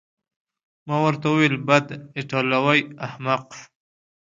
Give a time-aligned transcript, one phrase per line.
[0.87, 1.85] ما ورته وویل: بد،
[2.17, 3.45] ایټالوی احمق.